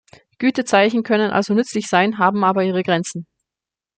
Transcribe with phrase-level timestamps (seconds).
[0.39, 3.27] Gütezeichen können also nützlich sein, haben aber ihre Grenzen.